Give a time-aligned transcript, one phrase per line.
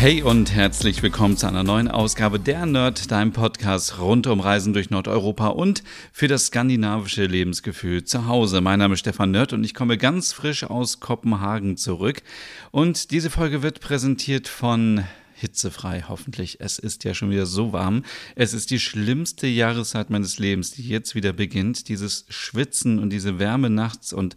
[0.00, 4.72] Hey und herzlich willkommen zu einer neuen Ausgabe der Nerd, deinem Podcast rund um Reisen
[4.72, 8.60] durch Nordeuropa und für das skandinavische Lebensgefühl zu Hause.
[8.60, 12.22] Mein Name ist Stefan Nerd und ich komme ganz frisch aus Kopenhagen zurück.
[12.70, 15.02] Und diese Folge wird präsentiert von
[15.34, 16.60] hitzefrei, hoffentlich.
[16.60, 18.04] Es ist ja schon wieder so warm.
[18.36, 21.88] Es ist die schlimmste Jahreszeit meines Lebens, die jetzt wieder beginnt.
[21.88, 24.36] Dieses Schwitzen und diese Wärme nachts und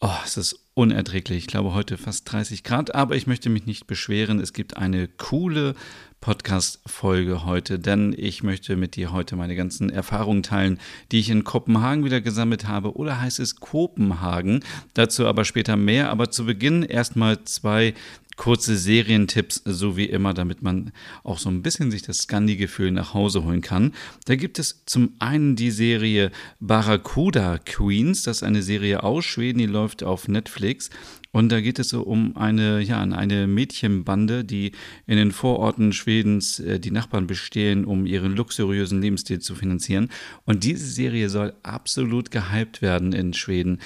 [0.00, 1.38] Oh, es ist unerträglich.
[1.38, 4.38] Ich glaube heute fast 30 Grad, aber ich möchte mich nicht beschweren.
[4.38, 5.74] Es gibt eine coole
[6.20, 10.78] Podcast-Folge heute, denn ich möchte mit dir heute meine ganzen Erfahrungen teilen,
[11.10, 12.94] die ich in Kopenhagen wieder gesammelt habe.
[12.96, 14.60] Oder heißt es Kopenhagen?
[14.94, 16.10] Dazu aber später mehr.
[16.10, 17.94] Aber zu Beginn erstmal zwei
[18.38, 20.92] kurze Serientipps, so wie immer, damit man
[21.24, 23.92] auch so ein bisschen sich das Scandi-Gefühl nach Hause holen kann.
[24.24, 29.58] Da gibt es zum einen die Serie Barracuda Queens, das ist eine Serie aus Schweden,
[29.58, 30.88] die läuft auf Netflix.
[31.30, 34.72] Und da geht es so um eine, ja, eine Mädchenbande, die
[35.06, 40.08] in den Vororten Schwedens äh, die Nachbarn bestehen, um ihren luxuriösen Lebensstil zu finanzieren.
[40.46, 43.78] Und diese Serie soll absolut gehypt werden in Schweden.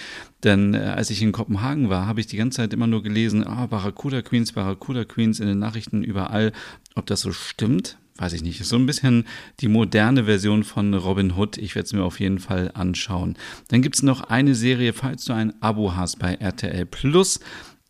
[0.45, 3.45] Denn äh, als ich in Kopenhagen war, habe ich die ganze Zeit immer nur gelesen,
[3.45, 6.53] ah, Barracuda Queens, Barracuda Queens in den Nachrichten überall.
[6.95, 9.27] Ob das so stimmt, weiß ich nicht, so ein bisschen
[9.61, 11.59] die moderne Version von Robin Hood.
[11.59, 13.37] Ich werde es mir auf jeden Fall anschauen.
[13.69, 17.41] Dann gibt es noch eine Serie, falls du ein Abo hast bei RTL Plus,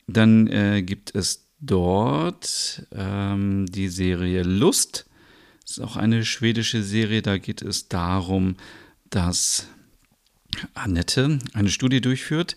[0.06, 5.06] dann äh, gibt es dort ähm, die Serie Lust.
[5.62, 7.22] Das ist auch eine schwedische Serie.
[7.22, 8.56] Da geht es darum,
[9.10, 9.68] dass
[10.74, 12.56] Annette eine Studie durchführt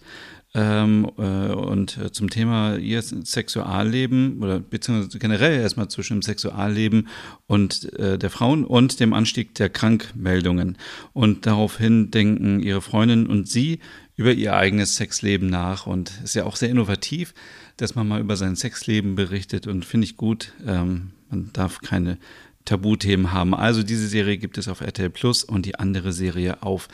[0.55, 7.09] ähm, äh, und äh, zum Thema ihr Sexualleben oder beziehungsweise generell erstmal zwischen dem Sexualleben
[7.45, 10.77] und äh, der Frauen und dem Anstieg der Krankmeldungen.
[11.11, 13.79] Und daraufhin denken ihre Freundin und sie
[14.15, 17.33] über ihr eigenes Sexleben nach und ist ja auch sehr innovativ,
[17.75, 20.53] dass man mal über sein Sexleben berichtet und finde ich gut.
[20.65, 22.17] Ähm, man darf keine
[22.63, 23.53] Tabuthemen haben.
[23.53, 26.87] Also diese Serie gibt es auf RTL Plus und die andere Serie auf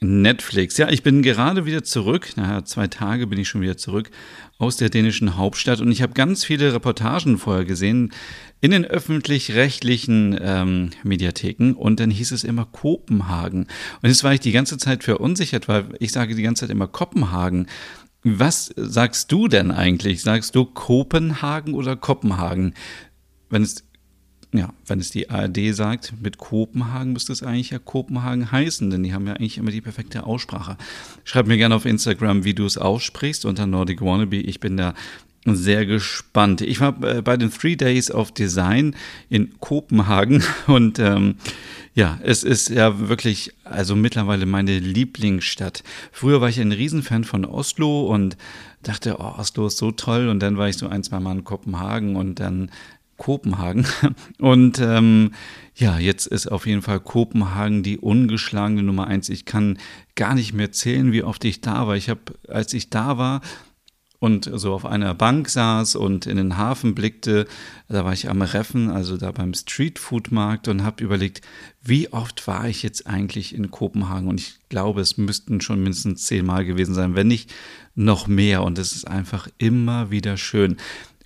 [0.00, 0.78] Netflix.
[0.78, 2.30] Ja, ich bin gerade wieder zurück.
[2.36, 4.10] Naja, zwei Tage bin ich schon wieder zurück
[4.58, 8.12] aus der dänischen Hauptstadt und ich habe ganz viele Reportagen vorher gesehen
[8.62, 13.66] in den öffentlich-rechtlichen ähm, Mediatheken und dann hieß es immer Kopenhagen.
[14.02, 16.88] Und jetzt war ich die ganze Zeit verunsichert, weil ich sage die ganze Zeit immer
[16.88, 17.66] Kopenhagen.
[18.22, 20.22] Was sagst du denn eigentlich?
[20.22, 22.74] Sagst du Kopenhagen oder Kopenhagen?
[23.48, 23.84] Wenn es
[24.52, 29.02] ja, wenn es die ARD sagt, mit Kopenhagen müsste es eigentlich ja Kopenhagen heißen, denn
[29.02, 30.76] die haben ja eigentlich immer die perfekte Aussprache.
[31.24, 34.36] Schreib mir gerne auf Instagram, wie du es aussprichst, unter Nordic Wannabe.
[34.36, 34.94] Ich bin da
[35.44, 36.60] sehr gespannt.
[36.60, 38.94] Ich war äh, bei den Three Days of Design
[39.28, 41.36] in Kopenhagen und ähm,
[41.94, 45.82] ja, es ist ja wirklich, also mittlerweile meine Lieblingsstadt.
[46.12, 48.36] Früher war ich ein Riesenfan von Oslo und
[48.82, 50.28] dachte, oh, Oslo ist so toll.
[50.28, 52.70] Und dann war ich so ein, zwei Mal in Kopenhagen und dann
[53.20, 53.86] Kopenhagen.
[54.38, 55.32] Und ähm,
[55.74, 59.28] ja, jetzt ist auf jeden Fall Kopenhagen die ungeschlagene Nummer eins.
[59.28, 59.78] Ich kann
[60.16, 61.96] gar nicht mehr zählen, wie oft ich da war.
[61.96, 63.42] Ich habe, als ich da war,
[64.20, 67.46] und so auf einer Bank saß und in den Hafen blickte,
[67.88, 71.40] da war ich am Reffen, also da beim Streetfood-Markt und habe überlegt,
[71.82, 74.28] wie oft war ich jetzt eigentlich in Kopenhagen?
[74.28, 77.50] Und ich glaube, es müssten schon mindestens zehnmal gewesen sein, wenn nicht
[77.94, 78.62] noch mehr.
[78.62, 80.76] Und es ist einfach immer wieder schön.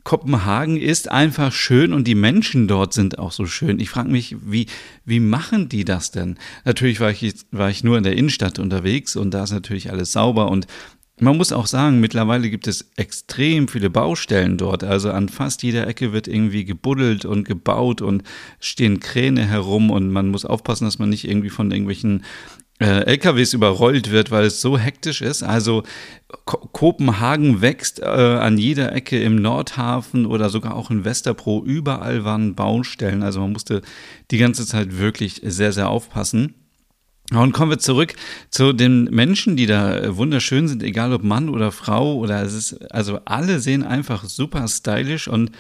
[0.05, 3.81] Kopenhagen ist einfach schön und die Menschen dort sind auch so schön.
[3.81, 4.67] Ich frage mich, wie,
[5.07, 6.39] wie machen die das denn?
[6.67, 10.13] Natürlich war ich, war ich nur in der Innenstadt unterwegs und da ist natürlich alles
[10.13, 10.67] sauber und
[11.21, 14.83] man muss auch sagen, mittlerweile gibt es extrem viele Baustellen dort.
[14.83, 18.25] Also an fast jeder Ecke wird irgendwie gebuddelt und gebaut und
[18.59, 22.25] stehen Kräne herum und man muss aufpassen, dass man nicht irgendwie von irgendwelchen
[22.85, 25.43] LKWs überrollt wird, weil es so hektisch ist.
[25.43, 25.83] Also
[26.45, 31.63] Ko Kopenhagen wächst äh, an jeder Ecke im Nordhafen oder sogar auch in Westerpro.
[31.65, 33.23] Überall waren Baustellen.
[33.23, 33.83] Also man musste
[34.31, 36.55] die ganze Zeit wirklich sehr, sehr aufpassen.
[37.33, 38.15] Und kommen wir zurück
[38.51, 42.53] zu den Menschen, die da äh, wunderschön sind, egal ob Mann oder Frau oder es
[42.53, 45.51] ist, also alle sehen einfach super stylisch und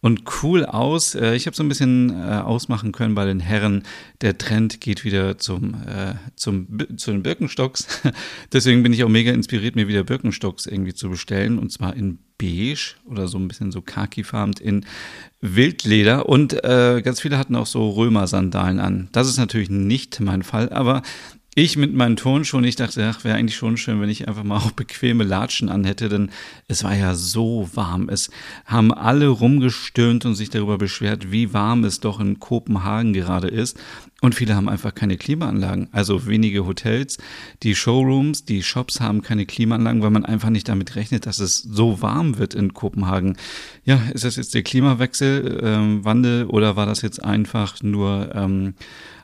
[0.00, 1.14] und cool aus.
[1.14, 3.82] Äh, ich habe so ein bisschen äh, ausmachen können bei den Herren,
[4.20, 7.86] der Trend geht wieder zum, äh, zum, zu den Birkenstocks.
[8.52, 12.18] Deswegen bin ich auch mega inspiriert, mir wieder Birkenstocks irgendwie zu bestellen und zwar in
[12.38, 14.86] beige oder so ein bisschen so khaki-farben in
[15.42, 19.08] Wildleder und äh, ganz viele hatten auch so Römer-Sandalen an.
[19.12, 21.02] Das ist natürlich nicht mein Fall, aber
[21.60, 24.56] ich mit meinen Turnschuhen, ich dachte, ach, wäre eigentlich schon schön, wenn ich einfach mal
[24.58, 26.30] auch bequeme Latschen anhätte, denn
[26.68, 28.08] es war ja so warm.
[28.08, 28.30] Es
[28.64, 33.78] haben alle rumgestöhnt und sich darüber beschwert, wie warm es doch in Kopenhagen gerade ist.
[34.22, 35.88] Und viele haben einfach keine Klimaanlagen.
[35.92, 37.16] Also wenige Hotels,
[37.62, 41.58] die Showrooms, die Shops haben keine Klimaanlagen, weil man einfach nicht damit rechnet, dass es
[41.58, 43.36] so warm wird in Kopenhagen.
[43.84, 48.74] Ja, ist das jetzt der Klimawechselwandel ähm, oder war das jetzt einfach nur ähm,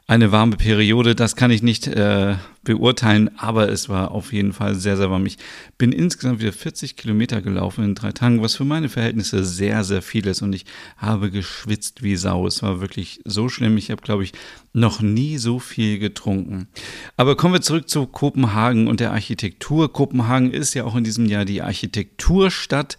[0.09, 1.17] eine warme Periode.
[1.17, 5.27] Das kann ich nicht äh, beurteilen, aber es war auf jeden Fall sehr, sehr warm.
[5.27, 5.39] Ich
[5.79, 10.03] bin insgesamt wieder 40 Kilometer gelaufen in drei Tagen, was für meine Verhältnisse sehr, sehr
[10.03, 10.43] viel ist.
[10.43, 10.65] Und ich
[10.97, 12.47] habe geschwitzt wie Sau.
[12.47, 13.77] Es war wirklich so schlimm.
[13.77, 14.33] Ich habe, glaube ich,
[14.73, 16.69] noch nie so viel getrunken.
[17.17, 19.93] Aber kommen wir zurück zu Kopenhagen und der Architektur.
[19.93, 22.97] Kopenhagen ist ja auch in diesem Jahr die Architekturstadt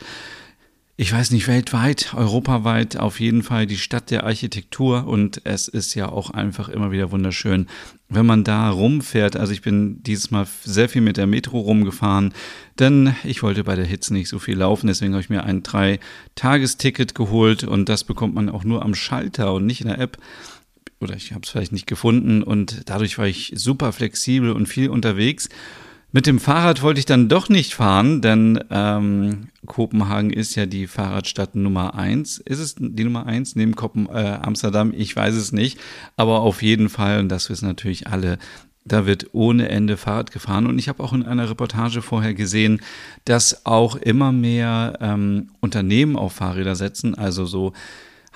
[1.00, 5.06] ich weiß nicht, weltweit, europaweit auf jeden Fall die Stadt der Architektur.
[5.06, 7.68] Und es ist ja auch einfach immer wieder wunderschön,
[8.10, 9.38] wenn man da rumfährt.
[9.38, 12.34] Also ich bin dieses Mal sehr viel mit der Metro rumgefahren,
[12.80, 15.62] denn ich wollte bei der Hitze nicht so viel laufen, deswegen habe ich mir ein
[15.62, 17.64] Drei-Tages-Ticket geholt.
[17.64, 20.18] Und das bekommt man auch nur am Schalter und nicht in der App.
[21.00, 22.42] Oder ich habe es vielleicht nicht gefunden.
[22.42, 25.50] Und dadurch war ich super flexibel und viel unterwegs.
[26.18, 30.88] Mit dem Fahrrad wollte ich dann doch nicht fahren, denn ähm, Kopenhagen ist ja die
[30.88, 32.40] Fahrradstadt Nummer eins.
[32.40, 34.96] Ist es die Nummer eins neben Kopen äh, Amsterdam?
[34.98, 35.80] Ich weiß es nicht.
[36.16, 38.40] Aber auf jeden Fall, und das wissen natürlich alle,
[38.84, 40.66] da wird ohne Ende Fahrrad gefahren.
[40.66, 42.82] Und ich habe auch in einer Reportage vorher gesehen,
[43.26, 47.74] dass auch immer mehr ähm, Unternehmen auf Fahrräder setzen, also so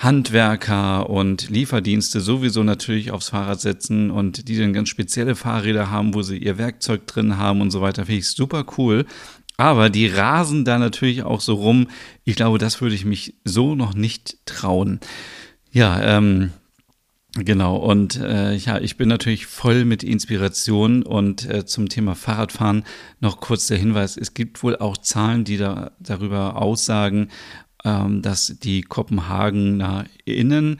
[0.01, 6.15] Handwerker und Lieferdienste sowieso natürlich aufs Fahrrad setzen und die dann ganz spezielle Fahrräder haben,
[6.15, 9.05] wo sie ihr Werkzeug drin haben und so weiter, finde ich super cool.
[9.57, 11.87] Aber die rasen da natürlich auch so rum.
[12.23, 14.99] Ich glaube, das würde ich mich so noch nicht trauen.
[15.71, 16.51] Ja, ähm,
[17.35, 22.83] Genau, und äh, ja, ich bin natürlich voll mit Inspiration und äh, zum Thema Fahrradfahren
[23.21, 27.29] noch kurz der Hinweis, es gibt wohl auch Zahlen, die da darüber aussagen,
[27.83, 30.79] dass die Kopenhagener Innen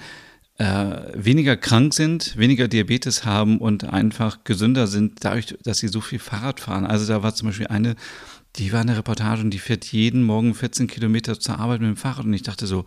[0.61, 6.01] äh, weniger krank sind, weniger Diabetes haben und einfach gesünder sind, dadurch, dass sie so
[6.01, 6.85] viel Fahrrad fahren.
[6.85, 7.95] Also da war zum Beispiel eine,
[8.57, 11.97] die war eine Reportage und die fährt jeden Morgen 14 Kilometer zur Arbeit mit dem
[11.97, 12.85] Fahrrad und ich dachte so,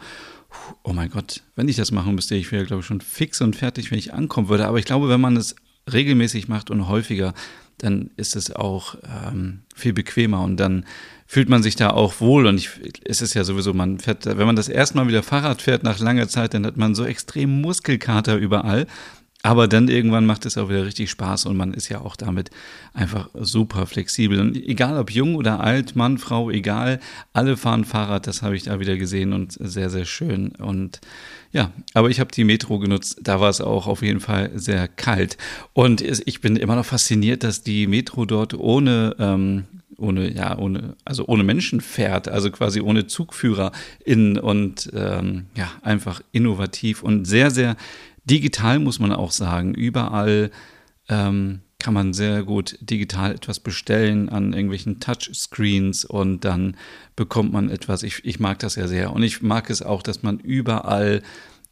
[0.84, 3.56] oh mein Gott, wenn ich das machen müsste, ich wäre, glaube ich, schon fix und
[3.56, 4.68] fertig, wenn ich ankommen würde.
[4.68, 5.56] Aber ich glaube, wenn man es
[5.92, 7.34] regelmäßig macht und häufiger,
[7.78, 10.84] dann ist es auch ähm, viel bequemer und dann
[11.26, 12.46] fühlt man sich da auch wohl.
[12.46, 12.70] Und ich,
[13.04, 15.98] es ist ja sowieso, man fährt, wenn man das erste Mal wieder Fahrrad fährt nach
[15.98, 18.86] langer Zeit, dann hat man so extrem Muskelkater überall.
[19.44, 22.48] Aber dann irgendwann macht es auch wieder richtig Spaß und man ist ja auch damit
[22.94, 24.40] einfach super flexibel.
[24.40, 26.98] Und egal ob jung oder alt, Mann, Frau, egal,
[27.34, 30.52] alle fahren Fahrrad, das habe ich da wieder gesehen und sehr, sehr schön.
[30.52, 31.02] Und
[31.52, 34.88] ja, aber ich habe die Metro genutzt, da war es auch auf jeden Fall sehr
[34.88, 35.36] kalt.
[35.74, 39.64] Und ich bin immer noch fasziniert, dass die Metro dort ohne ähm,
[39.98, 43.72] ohne, ja, ohne, also ohne Menschen fährt, also quasi ohne Zugführer
[44.04, 47.76] in und ähm, ja, einfach innovativ und sehr, sehr
[48.24, 49.74] digital, muss man auch sagen.
[49.74, 50.50] Überall
[51.08, 56.76] ähm, kann man sehr gut digital etwas bestellen an irgendwelchen Touchscreens und dann
[57.14, 58.02] bekommt man etwas.
[58.02, 59.12] Ich, ich mag das ja sehr.
[59.12, 61.22] Und ich mag es auch, dass man überall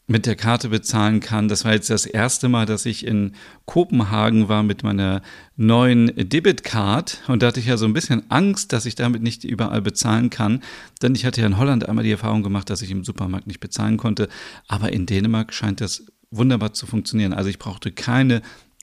[0.07, 1.49] mit der Karte bezahlen kann.
[1.49, 3.33] Das war jetzt das erste Mal, dass ich in
[3.67, 5.23] Kopenhagen war mit meiner
[5.57, 9.45] neuen Debitcard und da hatte ich ja so ein bisschen Angst, dass ich damit nicht
[9.45, 10.63] überall bezahlen kann,
[11.03, 13.61] denn ich hatte ja in Holland einmal die Erfahrung gemacht, dass ich im Supermarkt nicht
[13.61, 14.29] bezahlen konnte,
[14.67, 17.33] aber in Dänemark scheint das wunderbar zu funktionieren.
[17.33, 18.43] Also ich brauchte keine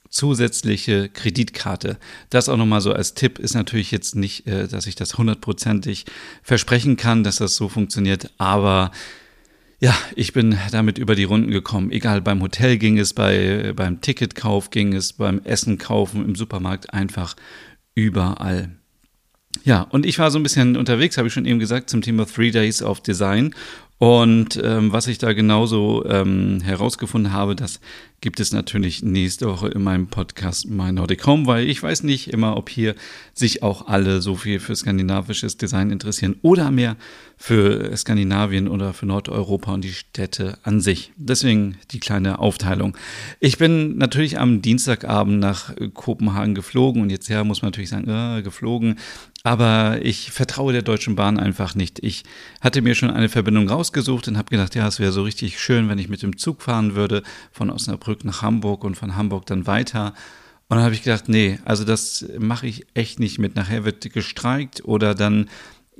[0.09, 1.97] zusätzliche Kreditkarte.
[2.29, 6.05] Das auch nochmal so als Tipp ist natürlich jetzt nicht, äh, dass ich das hundertprozentig
[6.41, 8.91] versprechen kann, dass das so funktioniert, aber
[9.79, 11.91] ja, ich bin damit über die Runden gekommen.
[11.91, 16.93] Egal, beim Hotel ging es, bei, beim Ticketkauf ging es, beim Essen kaufen, im Supermarkt,
[16.93, 17.35] einfach
[17.95, 18.71] überall.
[19.63, 22.25] Ja, und ich war so ein bisschen unterwegs, habe ich schon eben gesagt, zum Thema
[22.25, 23.55] Three Days of Design.
[23.97, 27.79] Und ähm, was ich da genauso ähm, herausgefunden habe, dass
[28.21, 32.31] gibt es natürlich nächste Woche in meinem Podcast My Nordic Home, weil ich weiß nicht
[32.31, 32.95] immer, ob hier
[33.33, 36.97] sich auch alle so viel für skandinavisches Design interessieren oder mehr
[37.37, 41.13] für Skandinavien oder für Nordeuropa und die Städte an sich.
[41.15, 42.97] Deswegen die kleine Aufteilung.
[43.39, 48.09] Ich bin natürlich am Dienstagabend nach Kopenhagen geflogen und jetzt ja muss man natürlich sagen,
[48.09, 48.97] äh, geflogen.
[49.43, 52.03] Aber ich vertraue der Deutschen Bahn einfach nicht.
[52.03, 52.23] Ich
[52.59, 55.87] hatte mir schon eine Verbindung rausgesucht und habe gedacht, ja, es wäre so richtig schön,
[55.87, 57.23] wenn ich mit dem Zug fahren würde
[57.53, 60.13] von Osnabrück nach Hamburg und von Hamburg dann weiter.
[60.67, 63.55] Und dann habe ich gedacht, nee, also das mache ich echt nicht mit.
[63.55, 65.49] Nachher wird gestreikt oder dann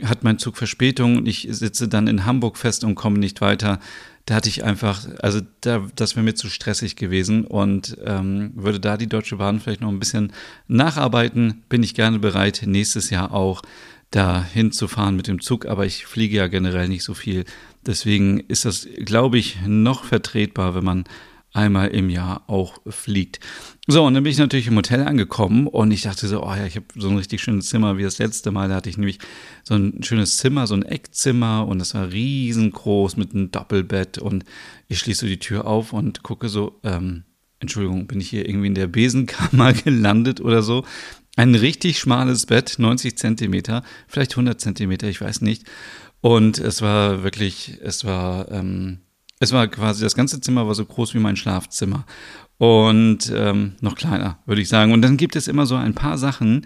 [0.04, 3.80] hat mein Zug Verspätung und ich sitze dann in Hamburg fest und komme nicht weiter.
[4.26, 8.80] Da hatte ich einfach, also da, das wäre mir zu stressig gewesen und ähm, würde
[8.80, 10.34] da die Deutsche Bahn vielleicht noch ein bisschen
[10.68, 13.64] nacharbeiten, bin ich gerne bereit, nächstes Jahr auch
[14.12, 17.46] da hinzufahren mit dem Zug, aber ich fliege ja generell nicht so viel.
[17.86, 21.04] Deswegen ist das, glaube ich, noch vertretbar, wenn man
[21.52, 23.40] einmal im Jahr auch fliegt.
[23.88, 26.66] So, und dann bin ich natürlich im Hotel angekommen und ich dachte so, oh ja,
[26.66, 28.70] ich habe so ein richtig schönes Zimmer wie das letzte Mal.
[28.70, 29.20] Da hatte ich nämlich
[29.64, 34.46] so ein schönes Zimmer, so ein Eckzimmer und das war riesengroß mit einem Doppelbett und
[34.88, 37.24] ich schließe die Tür auf und gucke so, ähm,
[37.60, 40.86] Entschuldigung, bin ich hier irgendwie in der Besenkammer gelandet oder so?
[41.36, 45.64] Ein richtig schmales Bett, 90 Zentimeter, vielleicht 100 Zentimeter, ich weiß nicht.
[46.22, 49.00] Und es war wirklich, es war, ähm,
[49.40, 52.06] es war quasi, das ganze Zimmer war so groß wie mein Schlafzimmer
[52.58, 54.92] und ähm, noch kleiner, würde ich sagen.
[54.92, 56.66] Und dann gibt es immer so ein paar Sachen,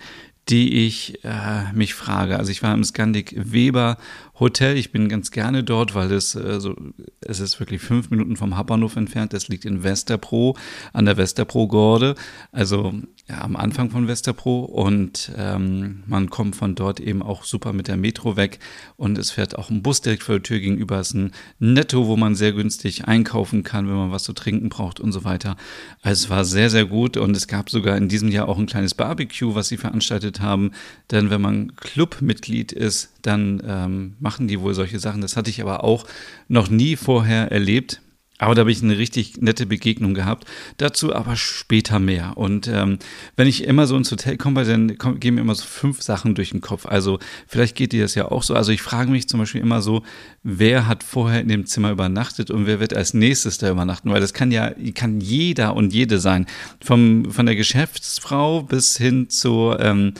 [0.50, 2.38] die ich äh, mich frage.
[2.38, 3.98] Also ich war im Scandic Weber
[4.40, 4.78] Hotel.
[4.78, 6.76] Ich bin ganz gerne dort, weil es äh, so,
[7.22, 9.34] es ist wirklich fünf Minuten vom Hauptbahnhof entfernt.
[9.34, 10.58] Es liegt in Westerpro,
[10.92, 12.16] an der Westerpro-Gorde,
[12.52, 12.94] also
[13.30, 14.62] ja, am Anfang von Westerpro.
[14.62, 18.58] Und ähm, man kommt von dort eben auch super mit der Metro weg.
[18.98, 21.00] Und es fährt auch ein Bus direkt vor der Tür gegenüber.
[21.00, 24.70] Es ist ein Netto, wo man sehr günstig einkaufen kann, wenn man was zu trinken
[24.70, 25.58] braucht und so weiter.
[26.02, 27.18] Also es war sehr, sehr gut.
[27.18, 30.72] Und es gab sogar in diesem Jahr auch ein kleines Barbecue, was sie veranstaltet haben.
[31.12, 35.22] Denn wenn man Clubmitglied ist, dann ähm, machen die wohl solche Sachen.
[35.22, 36.06] Das hatte ich aber auch
[36.48, 38.02] noch nie vorher erlebt.
[38.40, 40.46] Aber da habe ich eine richtig nette Begegnung gehabt.
[40.78, 42.36] Dazu aber später mehr.
[42.36, 43.00] Und ähm,
[43.38, 46.36] wenn ich immer so ins Hotel komme, dann komm, gehen mir immer so fünf Sachen
[46.36, 46.86] durch den Kopf.
[46.86, 48.54] Also vielleicht geht dir das ja auch so.
[48.56, 50.04] Also ich frage mich zum Beispiel immer so,
[50.42, 54.10] wer hat vorher in dem Zimmer übernachtet und wer wird als nächstes da übernachten?
[54.10, 56.48] Weil das kann ja, kann jeder und jede sein.
[56.84, 60.16] Vom, von der Geschäftsfrau bis hin zu ähm,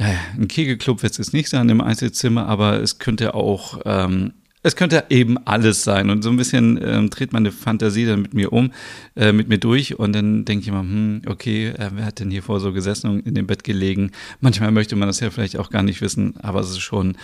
[0.00, 4.32] ja, ein Kegelclub wird es jetzt nicht sein im Einzelzimmer, aber es könnte auch, ähm,
[4.62, 6.08] es könnte eben alles sein.
[6.08, 8.72] Und so ein bisschen ähm, dreht meine Fantasie dann mit mir um,
[9.14, 9.98] äh, mit mir durch.
[9.98, 13.10] Und dann denke ich immer, hm, okay, äh, wer hat denn hier vor so gesessen
[13.10, 14.12] und in dem Bett gelegen?
[14.40, 17.16] Manchmal möchte man das ja vielleicht auch gar nicht wissen, aber es ist schon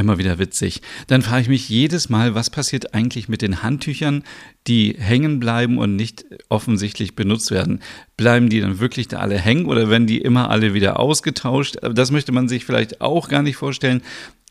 [0.00, 0.80] Immer wieder witzig.
[1.08, 4.24] Dann frage ich mich jedes Mal, was passiert eigentlich mit den Handtüchern,
[4.66, 7.80] die hängen bleiben und nicht offensichtlich benutzt werden?
[8.16, 11.76] Bleiben die dann wirklich da alle hängen oder werden die immer alle wieder ausgetauscht?
[11.82, 14.00] Das möchte man sich vielleicht auch gar nicht vorstellen.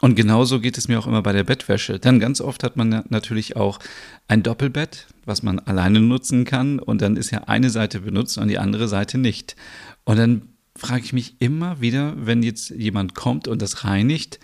[0.02, 1.98] Und genauso geht es mir auch immer bei der Bettwäsche.
[1.98, 3.80] Dann ganz oft hat man natürlich auch
[4.28, 6.78] ein Doppelbett, was man alleine nutzen kann.
[6.78, 9.56] Und dann ist ja eine Seite benutzt und die andere Seite nicht.
[10.04, 10.44] Und dann
[10.76, 14.40] frage ich mich immer wieder, wenn jetzt jemand kommt und das reinigt,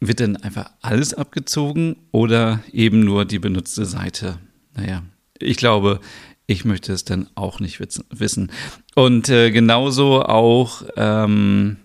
[0.00, 4.38] wird denn einfach alles abgezogen oder eben nur die benutzte Seite?
[4.74, 5.02] Naja,
[5.38, 6.00] ich glaube,
[6.46, 7.80] ich möchte es dann auch nicht
[8.10, 8.50] wissen.
[8.94, 11.76] Und äh, genauso auch ähm,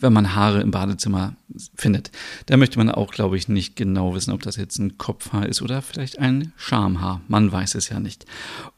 [0.00, 1.36] wenn man Haare im Badezimmer
[1.76, 2.10] findet.
[2.46, 5.62] Da möchte man auch, glaube ich, nicht genau wissen, ob das jetzt ein Kopfhaar ist
[5.62, 7.20] oder vielleicht ein Schamhaar.
[7.28, 8.26] Man weiß es ja nicht.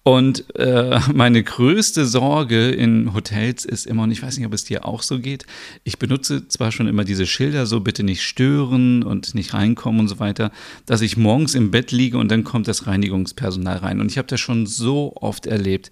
[0.02, 4.64] Und äh, meine größte Sorge in Hotels ist immer, und ich weiß nicht, ob es
[4.64, 5.46] dir auch so geht,
[5.84, 10.08] ich benutze zwar schon immer diese Schilder, so bitte nicht stören und nicht reinkommen und
[10.08, 10.52] so weiter,
[10.84, 14.00] dass ich morgens im Bett liege und dann kommt das Reinigungspersonal rein.
[14.00, 15.90] Und ich habe das schon so oft erlebt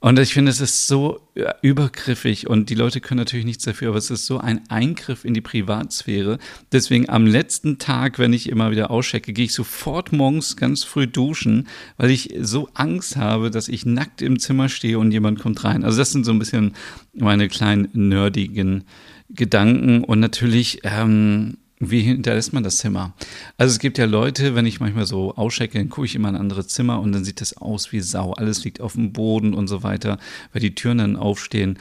[0.00, 1.20] und ich finde, es ist so
[1.60, 5.34] übergriffig und die Leute können natürlich nichts dafür, aber es ist so ein Eingriff in
[5.34, 6.38] die Privatsphäre.
[6.72, 11.06] Deswegen am letzten Tag, wenn ich immer wieder auschecke, gehe ich sofort morgens ganz früh
[11.06, 15.64] duschen, weil ich so Angst habe, dass ich nackt im Zimmer stehe und jemand kommt
[15.64, 15.84] rein.
[15.84, 16.74] Also das sind so ein bisschen
[17.12, 18.84] meine kleinen nerdigen
[19.28, 23.14] Gedanken und natürlich ähm, wie hinterlässt man das Zimmer?
[23.56, 26.34] Also es gibt ja Leute, wenn ich manchmal so auschecke, dann gucke ich immer in
[26.34, 28.32] ein anderes Zimmer und dann sieht das aus wie Sau.
[28.34, 30.18] Alles liegt auf dem Boden und so weiter,
[30.52, 31.78] weil die Türen dann aufstehen.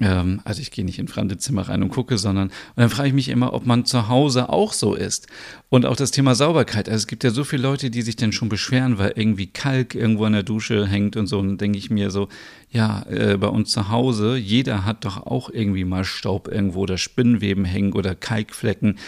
[0.00, 3.08] Ähm, also ich gehe nicht in fremde Zimmer rein und gucke, sondern und dann frage
[3.08, 5.28] ich mich immer, ob man zu Hause auch so ist.
[5.68, 6.88] Und auch das Thema Sauberkeit.
[6.88, 9.94] Also es gibt ja so viele Leute, die sich dann schon beschweren, weil irgendwie Kalk
[9.94, 11.38] irgendwo an der Dusche hängt und so.
[11.38, 12.28] Und dann denke ich mir so,
[12.70, 16.96] ja, äh, bei uns zu Hause, jeder hat doch auch irgendwie mal Staub irgendwo oder
[16.96, 18.98] Spinnweben hängen oder Kalkflecken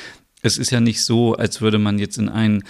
[0.46, 2.62] es ist ja nicht so, als würde man jetzt in einen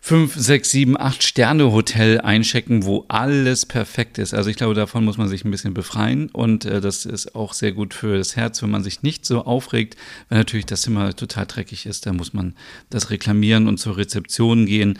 [0.00, 4.34] fünf, sechs, sieben, acht Sterne Hotel einchecken, wo alles perfekt ist.
[4.34, 7.52] Also ich glaube, davon muss man sich ein bisschen befreien und äh, das ist auch
[7.52, 9.96] sehr gut für das Herz, wenn man sich nicht so aufregt.
[10.28, 12.54] Wenn natürlich das Zimmer total dreckig ist, dann muss man
[12.88, 14.98] das reklamieren und zur Rezeption gehen.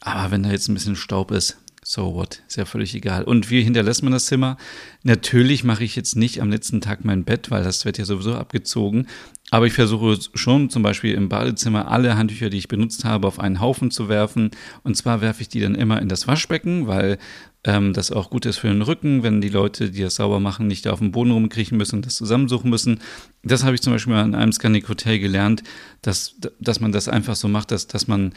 [0.00, 3.24] Aber wenn da jetzt ein bisschen Staub ist, so what, ist ja völlig egal.
[3.24, 4.56] Und wie hinterlässt man das Zimmer?
[5.02, 8.34] Natürlich mache ich jetzt nicht am letzten Tag mein Bett, weil das wird ja sowieso
[8.34, 9.08] abgezogen.
[9.52, 13.38] Aber ich versuche schon zum Beispiel im Badezimmer alle Handtücher, die ich benutzt habe, auf
[13.38, 14.50] einen Haufen zu werfen.
[14.82, 17.18] Und zwar werfe ich die dann immer in das Waschbecken, weil
[17.62, 20.68] ähm, das auch gut ist für den Rücken, wenn die Leute, die das sauber machen,
[20.68, 23.00] nicht da auf dem Boden rumkriechen müssen und das zusammensuchen müssen.
[23.42, 25.62] Das habe ich zum Beispiel mal in einem Scannic Hotel gelernt,
[26.00, 28.32] dass, dass man das einfach so macht, dass, dass man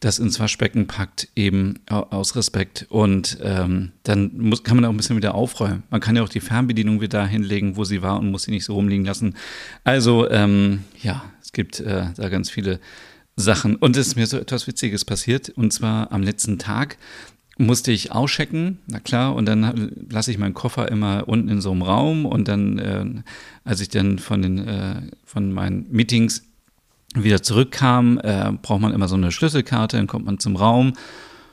[0.00, 2.86] das ins Waschbecken packt, eben aus Respekt.
[2.88, 5.82] Und ähm, dann muss, kann man auch ein bisschen wieder aufräumen.
[5.90, 8.64] Man kann ja auch die Fernbedienung wieder hinlegen, wo sie war und muss sie nicht
[8.64, 9.36] so rumliegen lassen.
[9.84, 12.80] Also ähm, ja, es gibt äh, da ganz viele
[13.36, 13.76] Sachen.
[13.76, 15.50] Und es ist mir so etwas Witziges passiert.
[15.50, 16.96] Und zwar am letzten Tag
[17.58, 21.72] musste ich auschecken, na klar, und dann lasse ich meinen Koffer immer unten in so
[21.72, 23.04] einem Raum und dann, äh,
[23.64, 26.42] als ich dann von den äh, von meinen Meetings
[27.14, 30.92] wieder zurückkam, äh, braucht man immer so eine Schlüsselkarte, dann kommt man zum Raum.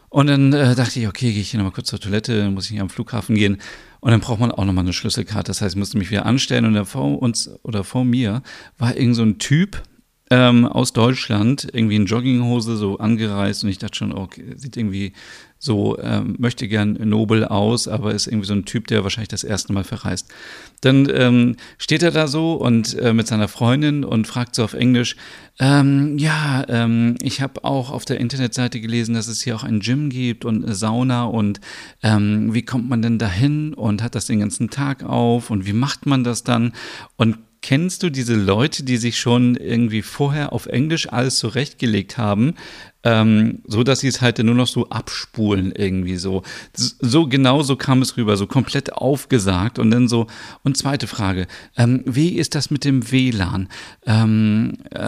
[0.10, 2.66] Und dann äh, dachte ich, okay, gehe ich hier nochmal kurz zur Toilette, dann muss
[2.66, 3.58] ich hier am Flughafen gehen.
[4.00, 5.50] Und dann braucht man auch nochmal eine Schlüsselkarte.
[5.50, 8.42] Das heißt, ich musste mich wieder anstellen und vor uns oder vor mir
[8.78, 9.84] war irgend so ein Typ,
[10.30, 15.14] ähm, aus Deutschland, irgendwie in Jogginghose so angereist und ich dachte schon, okay, sieht irgendwie
[15.60, 19.44] so, ähm, möchte gern nobel aus, aber ist irgendwie so ein Typ, der wahrscheinlich das
[19.44, 20.34] erste Mal verreist.
[20.82, 24.74] Dann ähm, steht er da so und äh, mit seiner Freundin und fragt so auf
[24.74, 25.16] Englisch,
[25.60, 29.80] ähm, ja, ähm, ich habe auch auf der Internetseite gelesen, dass es hier auch ein
[29.80, 31.60] Gym gibt und eine Sauna und
[32.04, 35.74] ähm, wie kommt man denn dahin und hat das den ganzen Tag auf und wie
[35.74, 36.74] macht man das dann?
[37.16, 42.54] Und Kennst du diese Leute, die sich schon irgendwie vorher auf Englisch alles zurechtgelegt haben,
[43.08, 46.44] ähm, so dass sie es halt nur noch so abspulen irgendwie so.
[46.74, 50.28] So genau so kam es rüber, so komplett aufgesagt und dann so.
[50.64, 51.48] Und zweite Frage,
[51.78, 53.70] ähm, wie ist das mit dem WLAN?
[54.06, 55.00] Ähm, äh,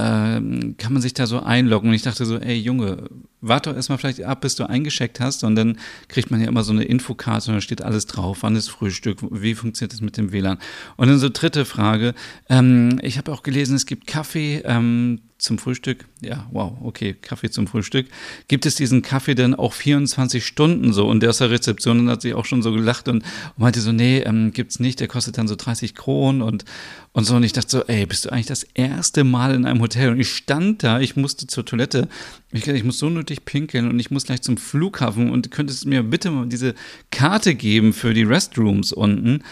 [0.78, 1.90] kann man sich da so einloggen?
[1.90, 3.10] Und ich dachte so, ey Junge,
[3.42, 5.78] warte doch erstmal vielleicht ab, bis du eingeschickt hast und dann
[6.08, 9.20] kriegt man ja immer so eine Infokarte und da steht alles drauf, wann ist Frühstück,
[9.30, 10.58] wie funktioniert das mit dem WLAN?
[10.96, 12.14] Und dann so dritte Frage,
[12.48, 17.50] ähm, ich habe auch gelesen, es gibt Kaffee, ähm, zum Frühstück, ja, wow, okay, Kaffee
[17.50, 18.08] zum Frühstück.
[18.50, 21.08] Gibt es diesen Kaffee denn auch 24 Stunden so?
[21.08, 23.24] Und der aus der Rezeption hat sich auch schon so gelacht und
[23.56, 26.66] meinte so, nee, ähm, gibt's nicht, der kostet dann so 30 Kronen und,
[27.14, 27.36] und so.
[27.36, 30.12] Und ich dachte so, ey, bist du eigentlich das erste Mal in einem Hotel?
[30.12, 32.10] Und ich stand da, ich musste zur Toilette.
[32.52, 36.04] Ich, ich muss so nötig pinkeln und ich muss gleich zum Flughafen und könntest mir
[36.04, 36.76] bitte mal diese
[37.12, 39.44] Karte geben für die Restrooms unten?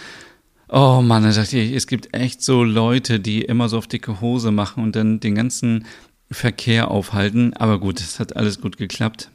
[0.70, 4.20] Oh Mann, da dachte ich, es gibt echt so Leute, die immer so auf dicke
[4.20, 5.86] Hose machen und dann den ganzen
[6.30, 7.54] Verkehr aufhalten.
[7.54, 9.32] Aber gut, es hat alles gut geklappt.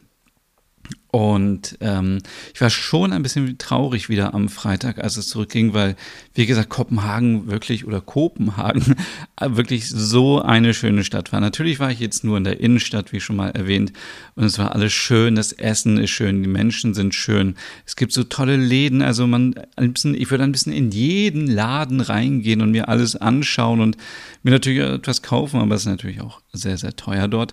[1.13, 2.21] Und ähm,
[2.55, 5.95] ich war schon ein bisschen traurig wieder am Freitag, als es zurückging, weil,
[6.35, 8.97] wie gesagt, Kopenhagen wirklich oder Kopenhagen
[9.41, 11.41] wirklich so eine schöne Stadt war.
[11.41, 13.93] Natürlich war ich jetzt nur in der Innenstadt, wie schon mal erwähnt,
[14.37, 17.57] und es war alles schön, das Essen ist schön, die Menschen sind schön.
[17.85, 21.47] Es gibt so tolle Läden, also man ein bisschen, ich würde ein bisschen in jeden
[21.47, 23.99] Laden reingehen und mir alles anschauen und
[24.43, 27.53] mir natürlich etwas kaufen, aber es ist natürlich auch sehr, sehr teuer dort.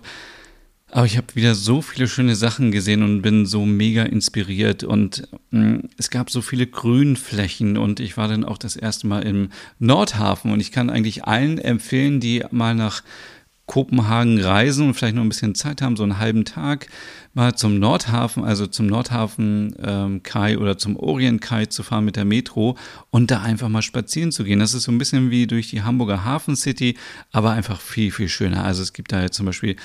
[0.92, 4.82] Aber ich habe wieder so viele schöne Sachen gesehen und bin so mega inspiriert.
[4.82, 9.06] Und mh, mm, es gab so viele Grünflächen und ich war dann auch das erste
[9.06, 10.52] Mal im Nordhafen.
[10.52, 13.02] Und ich kann eigentlich allen empfehlen, die mal nach
[13.66, 16.88] Kopenhagen reisen und vielleicht noch ein bisschen Zeit haben, so einen halben Tag
[17.32, 22.16] mal zum Nordhafen, also zum Nordhafen ähm, Kai oder zum Orient Kai zu fahren mit
[22.16, 22.76] der Metro
[23.10, 24.58] und da einfach mal spazieren zu gehen.
[24.58, 26.96] Das ist so ein bisschen wie durch die Hamburger Hafen City,
[27.30, 28.64] aber einfach viel, viel schöner.
[28.64, 29.76] Also es gibt da jetzt zum Beispiel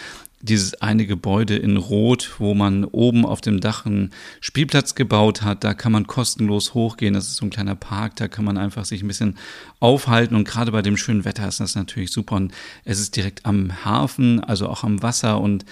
[0.41, 5.63] dieses eine Gebäude in Rot, wo man oben auf dem Dach einen Spielplatz gebaut hat.
[5.63, 7.13] Da kann man kostenlos hochgehen.
[7.13, 8.15] Das ist so ein kleiner Park.
[8.17, 9.37] Da kann man einfach sich ein bisschen
[9.79, 10.35] aufhalten.
[10.35, 12.35] Und gerade bei dem schönen Wetter ist das natürlich super.
[12.35, 12.53] Und
[12.83, 15.41] es ist direkt am Hafen, also auch am Wasser.
[15.41, 15.65] Und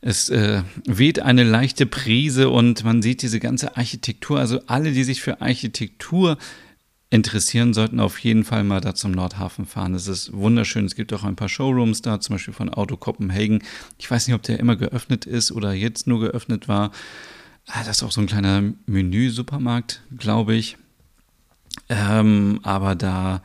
[0.00, 4.38] es äh, weht eine leichte Prise und man sieht diese ganze Architektur.
[4.38, 6.38] Also alle, die sich für Architektur
[7.10, 9.94] interessieren, sollten auf jeden Fall mal da zum Nordhafen fahren.
[9.94, 10.86] Es ist wunderschön.
[10.86, 13.62] Es gibt auch ein paar Showrooms da, zum Beispiel von Auto Copenhagen.
[13.98, 16.92] Ich weiß nicht, ob der immer geöffnet ist oder jetzt nur geöffnet war.
[17.66, 20.78] Ah, das ist auch so ein kleiner Menü-Supermarkt, glaube ich.
[21.88, 23.42] Ähm, aber da,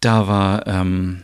[0.00, 1.22] da war, ähm,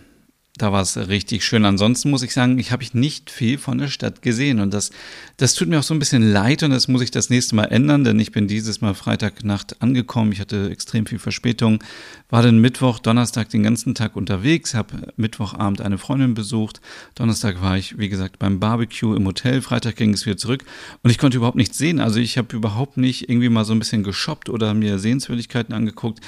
[0.63, 1.65] da war es richtig schön.
[1.65, 4.93] Ansonsten muss ich sagen, ich habe nicht viel von der Stadt gesehen und das,
[5.37, 7.65] das tut mir auch so ein bisschen leid und das muss ich das nächste Mal
[7.65, 10.31] ändern, denn ich bin dieses Mal Freitagnacht angekommen.
[10.31, 11.83] Ich hatte extrem viel Verspätung,
[12.31, 16.81] war dann Mittwoch, Donnerstag den ganzen Tag unterwegs, habe Mittwochabend eine Freundin besucht.
[17.17, 19.63] Donnerstag war ich, wie gesagt, beim Barbecue im Hotel.
[19.63, 20.65] Freitag ging es wieder zurück
[21.03, 21.99] und ich konnte überhaupt nichts sehen.
[21.99, 26.21] Also ich habe überhaupt nicht irgendwie mal so ein bisschen geshoppt oder mir Sehenswürdigkeiten angeguckt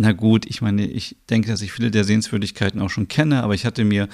[0.00, 3.52] na gut, ich meine, ich denke, dass ich viele der Sehenswürdigkeiten auch schon kenne, aber
[3.52, 4.08] ich hatte mir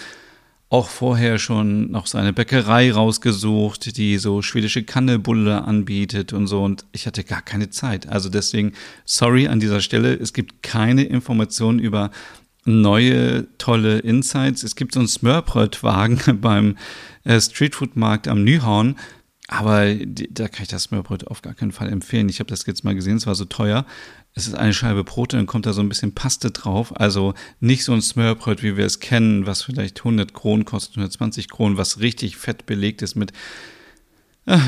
[0.68, 6.64] auch vorher schon noch so eine Bäckerei rausgesucht, die so schwedische Kannebulle anbietet und so
[6.64, 8.08] und ich hatte gar keine Zeit.
[8.08, 8.72] Also deswegen,
[9.04, 12.10] sorry an dieser Stelle, es gibt keine Informationen über
[12.64, 14.64] neue tolle Insights.
[14.64, 16.76] Es gibt so einen Smörbrötwagen beim
[17.22, 18.96] äh, Streetfood-Markt am Nyhorn,
[19.46, 22.28] aber da kann ich das Smörbröt auf gar keinen Fall empfehlen.
[22.28, 23.86] Ich habe das jetzt mal gesehen, es war so teuer
[24.36, 27.00] es ist eine Scheibe Brot, dann kommt da so ein bisschen Paste drauf.
[27.00, 31.48] Also nicht so ein Smörbröt, wie wir es kennen, was vielleicht 100 Kronen kostet, 120
[31.48, 33.32] Kronen, was richtig fett belegt ist mit,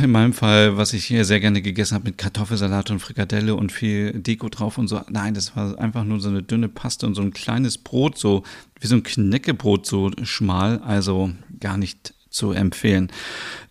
[0.03, 3.71] in meinem Fall, was ich hier sehr gerne gegessen habe, mit Kartoffelsalat und Frikadelle und
[3.71, 5.03] viel Deko drauf und so.
[5.09, 8.43] Nein, das war einfach nur so eine dünne Paste und so ein kleines Brot, so
[8.81, 10.79] wie so ein Knäckebrot, so schmal.
[10.79, 13.11] Also gar nicht zu empfehlen.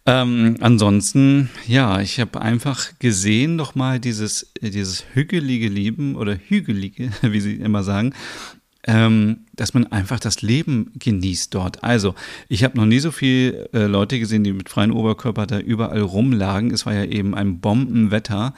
[0.06, 7.42] Ähm, ansonsten, ja, ich habe einfach gesehen nochmal dieses, dieses hügelige Leben oder hügelige, wie
[7.42, 8.14] sie immer sagen,
[8.86, 11.84] ähm, dass man einfach das Leben genießt dort.
[11.84, 12.16] Also,
[12.48, 16.02] ich habe noch nie so viele äh, Leute gesehen, die mit freiem Oberkörper da überall
[16.02, 16.72] rumlagen.
[16.72, 18.54] Es war ja eben ein Bombenwetter.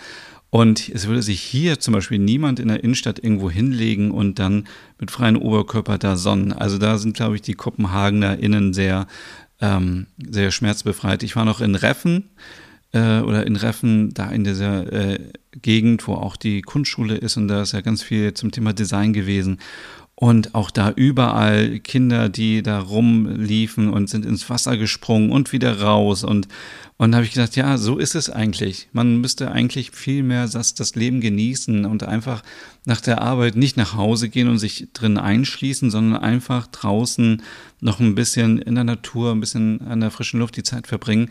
[0.52, 4.68] Und es würde sich hier zum Beispiel niemand in der Innenstadt irgendwo hinlegen und dann
[5.00, 6.54] mit freiem Oberkörper da sonnen.
[6.54, 9.06] Also da sind, glaube ich, die Kopenhagener innen sehr
[9.62, 11.24] ähm, sehr schmerzbefreit.
[11.24, 12.30] Ich war noch in Reffen
[12.94, 15.20] äh, oder in Reffen, da in dieser äh,
[15.62, 19.14] Gegend, wo auch die Kunstschule ist und da ist ja ganz viel zum Thema Design
[19.14, 19.60] gewesen.
[20.22, 25.80] Und auch da überall Kinder, die da rumliefen und sind ins Wasser gesprungen und wieder
[25.80, 26.26] raus.
[26.26, 26.50] Und,
[26.98, 28.90] und da habe ich gedacht, ja, so ist es eigentlich.
[28.92, 32.44] Man müsste eigentlich viel mehr das, das Leben genießen und einfach
[32.84, 37.42] nach der Arbeit nicht nach Hause gehen und sich drin einschließen, sondern einfach draußen
[37.80, 41.30] noch ein bisschen in der Natur, ein bisschen an der frischen Luft die Zeit verbringen.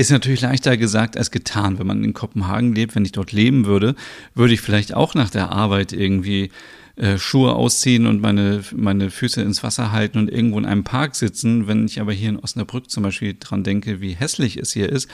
[0.00, 1.78] Ist natürlich leichter gesagt als getan.
[1.78, 3.94] Wenn man in Kopenhagen lebt, wenn ich dort leben würde,
[4.34, 6.50] würde ich vielleicht auch nach der Arbeit irgendwie
[6.96, 11.16] äh, Schuhe ausziehen und meine, meine Füße ins Wasser halten und irgendwo in einem Park
[11.16, 11.66] sitzen.
[11.66, 15.06] Wenn ich aber hier in Osnabrück zum Beispiel dran denke, wie hässlich es hier ist,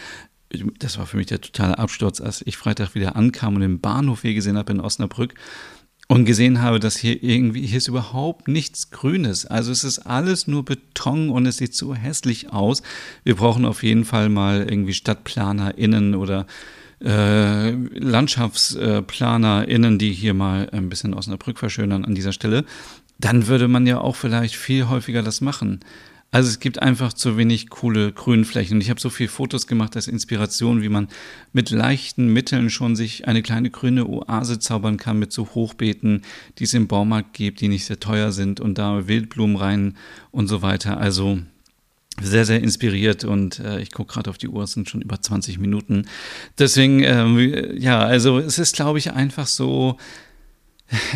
[0.78, 4.22] das war für mich der totale Absturz, als ich Freitag wieder ankam und den Bahnhof
[4.22, 5.34] hier gesehen habe in Osnabrück
[6.08, 9.46] und gesehen habe, dass hier irgendwie, hier ist überhaupt nichts Grünes.
[9.46, 12.82] Also es ist alles nur Beton und es sieht so hässlich aus.
[13.24, 16.46] Wir brauchen auf jeden Fall mal irgendwie StadtplanerInnen oder
[17.04, 22.64] äh, LandschaftsplanerInnen, die hier mal ein bisschen Osnabrück verschönern an dieser Stelle,
[23.18, 25.80] dann würde man ja auch vielleicht viel häufiger das machen.
[26.36, 28.76] Also es gibt einfach zu wenig coole Grünflächen.
[28.76, 31.08] Und ich habe so viele Fotos gemacht als Inspiration, wie man
[31.54, 36.20] mit leichten Mitteln schon sich eine kleine grüne Oase zaubern kann mit so Hochbeeten,
[36.58, 39.96] die es im Baumarkt gibt, die nicht sehr teuer sind und da Wildblumen rein
[40.30, 40.98] und so weiter.
[40.98, 41.38] Also
[42.20, 45.18] sehr, sehr inspiriert und äh, ich gucke gerade auf die Uhr, es sind schon über
[45.18, 46.04] 20 Minuten.
[46.58, 47.38] Deswegen, ähm,
[47.78, 49.96] ja, also es ist, glaube ich, einfach so,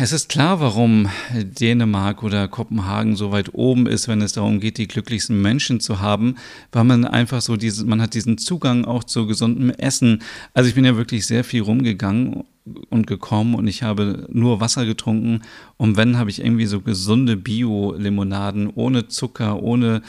[0.01, 4.77] es ist klar, warum Dänemark oder Kopenhagen so weit oben ist, wenn es darum geht,
[4.77, 6.35] die glücklichsten Menschen zu haben,
[6.71, 10.23] weil man einfach so diese, man hat diesen Zugang auch zu gesundem Essen.
[10.53, 12.43] Also ich bin ja wirklich sehr viel rumgegangen
[12.89, 15.41] und gekommen und ich habe nur Wasser getrunken
[15.77, 20.01] und wenn habe ich irgendwie so gesunde Bio-Limonaden ohne Zucker, ohne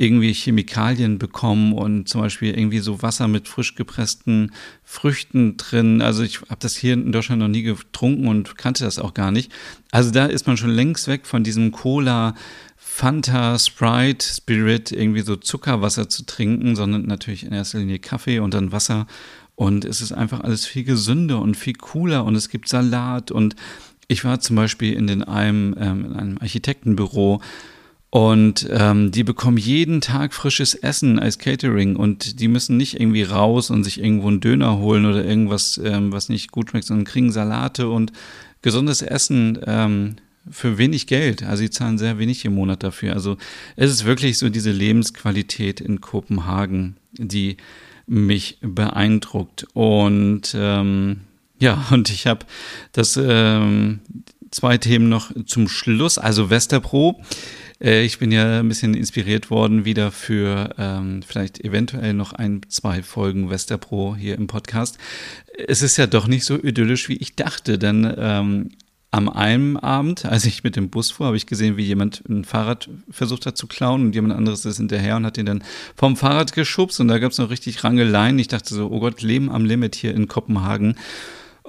[0.00, 4.50] irgendwie Chemikalien bekommen und zum Beispiel irgendwie so Wasser mit frisch gepressten
[4.82, 6.00] Früchten drin.
[6.00, 9.30] Also ich habe das hier in Deutschland noch nie getrunken und kannte das auch gar
[9.30, 9.52] nicht.
[9.90, 12.34] Also da ist man schon längst weg von diesem Cola,
[12.78, 18.54] Fanta, Sprite, Spirit, irgendwie so Zuckerwasser zu trinken, sondern natürlich in erster Linie Kaffee und
[18.54, 19.06] dann Wasser.
[19.54, 23.54] Und es ist einfach alles viel gesünder und viel cooler und es gibt Salat und
[24.08, 27.42] ich war zum Beispiel in, den einem, ähm, in einem Architektenbüro
[28.10, 33.22] und ähm, die bekommen jeden Tag frisches Essen als Catering und die müssen nicht irgendwie
[33.22, 37.04] raus und sich irgendwo einen Döner holen oder irgendwas, ähm, was nicht gut schmeckt, sondern
[37.04, 38.12] kriegen Salate und
[38.62, 40.16] gesundes Essen ähm,
[40.50, 41.44] für wenig Geld.
[41.44, 43.12] Also sie zahlen sehr wenig im Monat dafür.
[43.12, 43.36] Also
[43.76, 47.58] es ist wirklich so diese Lebensqualität in Kopenhagen, die
[48.08, 49.68] mich beeindruckt.
[49.72, 51.20] Und ähm,
[51.60, 52.44] ja, und ich habe
[52.90, 54.00] das ähm,
[54.50, 56.18] zwei Themen noch zum Schluss.
[56.18, 57.22] Also Westerpro
[57.80, 63.02] ich bin ja ein bisschen inspiriert worden wieder für ähm, vielleicht eventuell noch ein, zwei
[63.02, 64.98] Folgen Westerpro hier im Podcast.
[65.66, 68.70] Es ist ja doch nicht so idyllisch, wie ich dachte, denn ähm,
[69.12, 72.44] Am einen Abend, als ich mit dem Bus fuhr, habe ich gesehen, wie jemand ein
[72.44, 75.64] Fahrrad versucht hat zu klauen und jemand anderes ist hinterher und hat ihn dann
[75.96, 78.38] vom Fahrrad geschubst und da gab es noch richtig Rangeleien.
[78.38, 80.96] Ich dachte so, oh Gott, Leben am Limit hier in Kopenhagen.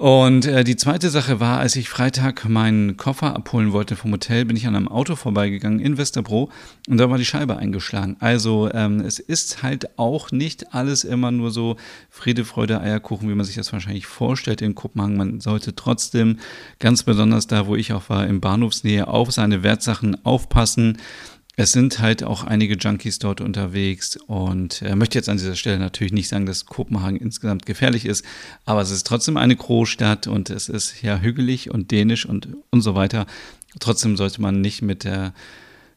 [0.02, 4.44] Und äh, die zweite Sache war, als ich Freitag meinen Koffer abholen wollte vom Hotel,
[4.44, 6.50] bin ich an einem Auto vorbeigegangen in Westerbro
[6.88, 8.16] und da war die Scheibe eingeschlagen.
[8.18, 11.76] Also ähm, es ist halt auch nicht alles immer nur so
[12.10, 15.16] Friede, Freude, Eierkuchen, wie man sich das wahrscheinlich vorstellt in Kopenhagen.
[15.16, 16.40] Man sollte trotzdem
[16.80, 20.98] ganz besonders da, wo ich auch war, in Bahnhofsnähe auf seine Wertsachen aufpassen
[21.56, 25.78] es sind halt auch einige Junkies dort unterwegs und er möchte jetzt an dieser Stelle
[25.78, 28.24] natürlich nicht sagen, dass Kopenhagen insgesamt gefährlich ist,
[28.64, 32.80] aber es ist trotzdem eine Großstadt und es ist ja hügelig und dänisch und, und
[32.80, 33.26] so weiter.
[33.80, 35.34] Trotzdem sollte man nicht mit der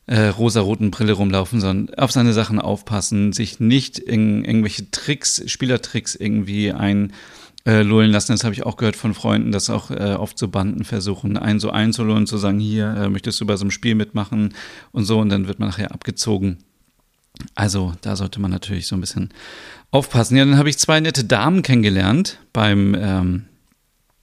[0.08, 6.15] äh, rosaroten Brille rumlaufen, sondern auf seine Sachen aufpassen, sich nicht in irgendwelche Tricks, Spielertricks
[6.15, 7.13] irgendwie ein
[7.65, 8.32] äh, lullen lassen.
[8.32, 11.60] Das habe ich auch gehört von Freunden, dass auch äh, oft so Banden versuchen, einen
[11.60, 14.54] so einzulullen zu sagen, hier, äh, möchtest du bei so einem Spiel mitmachen
[14.91, 16.60] und so und dann wird man nachher abgezogen.
[17.54, 19.34] Also da sollte man natürlich so ein bisschen
[19.91, 20.38] aufpassen.
[20.38, 23.45] Ja, dann habe ich zwei nette Damen kennengelernt beim, ähm,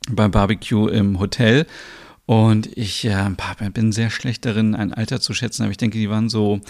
[0.08, 1.66] beim Barbecue im Hotel.
[2.26, 3.30] Und ich äh,
[3.74, 6.60] bin sehr schlecht darin, ein Alter zu schätzen, aber ich denke, die waren so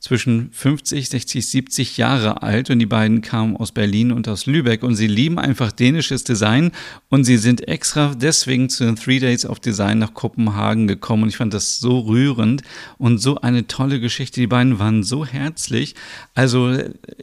[0.00, 4.82] zwischen 50, 60, 70 Jahre alt und die beiden kamen aus Berlin und aus Lübeck
[4.82, 6.72] und sie lieben einfach dänisches Design
[7.08, 11.28] und sie sind extra deswegen zu den Three Days of Design nach Kopenhagen gekommen und
[11.30, 12.62] ich fand das so rührend
[12.98, 14.40] und so eine tolle Geschichte.
[14.40, 15.94] Die beiden waren so herzlich.
[16.34, 16.76] Also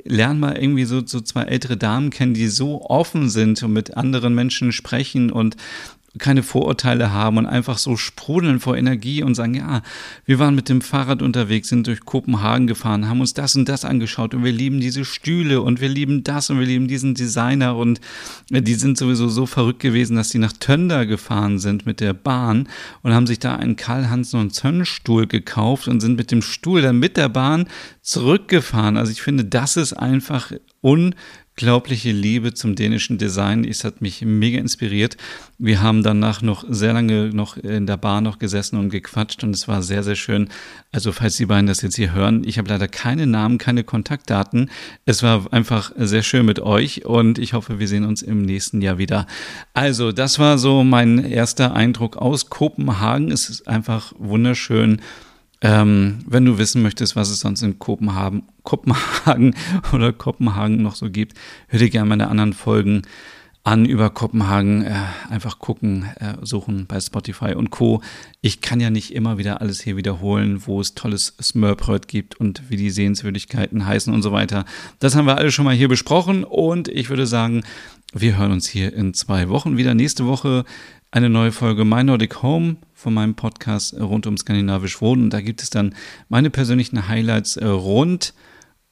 [0.03, 3.95] lern mal irgendwie so, so zwei ältere Damen kennen, die so offen sind und mit
[3.95, 5.55] anderen Menschen sprechen und
[6.17, 9.82] keine Vorurteile haben und einfach so sprudeln vor Energie und sagen, ja,
[10.25, 13.86] wir waren mit dem Fahrrad unterwegs, sind durch Kopenhagen gefahren, haben uns das und das
[13.86, 17.75] angeschaut und wir lieben diese Stühle und wir lieben das und wir lieben diesen Designer
[17.75, 17.99] und
[18.51, 22.13] äh, die sind sowieso so verrückt gewesen, dass sie nach Tönder gefahren sind mit der
[22.13, 22.67] Bahn
[23.01, 26.82] und haben sich da einen Karl Hansen und Zönnstuhl gekauft und sind mit dem Stuhl
[26.82, 27.67] dann mit der Bahn
[28.01, 28.97] zurückgefahren.
[28.97, 30.51] Also ich finde, das ist einfach
[30.82, 31.15] un
[31.57, 33.63] unglaubliche Liebe zum dänischen Design.
[33.63, 35.15] Es hat mich mega inspiriert.
[35.57, 39.51] Wir haben danach noch sehr lange noch in der Bar noch gesessen und gequatscht und
[39.51, 40.49] es war sehr, sehr schön.
[40.91, 44.69] Also falls die beiden das jetzt hier hören, ich habe leider keine Namen, keine Kontaktdaten.
[45.05, 48.81] Es war einfach sehr schön mit euch und ich hoffe, wir sehen uns im nächsten
[48.81, 49.25] Jahr wieder.
[49.73, 53.31] Also das war so mein erster Eindruck aus Kopenhagen.
[53.31, 54.99] Es ist einfach wunderschön.
[55.65, 59.56] Ähm, wenn du wissen möchtest, was es sonst in Kopenhagen, Kopenhagen
[59.93, 61.34] oder Kopenhagen noch so gibt,
[61.69, 63.01] hör dir gerne meine anderen Folgen
[63.63, 64.84] an über Kopenhagen.
[64.84, 64.93] Äh,
[65.32, 68.04] einfach gucken, äh, suchen bei Spotify und Co.
[68.41, 72.69] Ich kann ja nicht immer wieder alles hier wiederholen, wo es tolles Smurpröt gibt und
[72.69, 74.65] wie die Sehenswürdigkeiten heißen und so weiter.
[74.99, 77.63] Das haben wir alle schon mal hier besprochen und ich würde sagen,
[78.13, 79.95] wir hören uns hier in zwei Wochen wieder.
[79.95, 80.63] Nächste Woche
[81.10, 85.29] eine neue Folge My Nordic Home von meinem Podcast rund um skandinavisch Wohnen.
[85.29, 85.93] Da gibt es dann
[86.29, 88.34] meine persönlichen Highlights äh, rund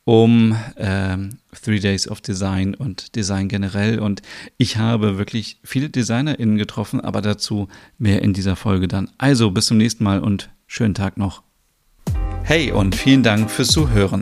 [0.04, 1.18] um äh,
[1.63, 4.00] Three Days of Design und Design generell.
[4.00, 4.22] Und
[4.58, 9.10] ich habe wirklich viele DesignerInnen getroffen, aber dazu mehr in dieser Folge dann.
[9.18, 11.42] Also bis zum nächsten Mal und schönen Tag noch.
[12.44, 14.22] Hey und vielen Dank fürs Zuhören.